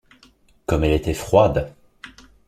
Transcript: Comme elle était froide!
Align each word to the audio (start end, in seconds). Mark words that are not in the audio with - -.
Comme 0.65 0.83
elle 0.83 0.93
était 0.93 1.13
froide! 1.13 1.75